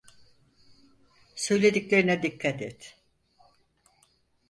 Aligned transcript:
Söylediklerine 1.35 2.23
dikkat 2.23 2.61
et! 2.61 2.97